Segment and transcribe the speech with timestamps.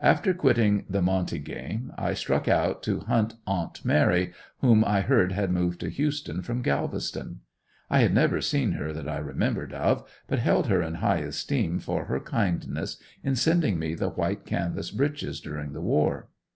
[0.00, 5.30] After quitting the monte game I struck out to hunt aunt "Mary" whom I heard
[5.30, 7.38] had moved to Houston from Galveston.
[7.88, 11.78] I had never seen her that I remembered of, but held her in high esteem
[11.78, 16.30] for her kindness in sending me the white canvas breeches during the war.